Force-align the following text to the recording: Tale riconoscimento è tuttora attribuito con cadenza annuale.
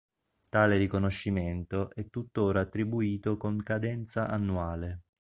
Tale 0.49 0.77
riconoscimento 0.77 1.91
è 1.93 2.09
tuttora 2.09 2.61
attribuito 2.61 3.37
con 3.37 3.61
cadenza 3.61 4.27
annuale. 4.27 5.03